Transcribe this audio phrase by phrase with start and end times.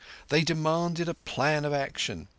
[0.29, 2.27] They demanded a plan of action.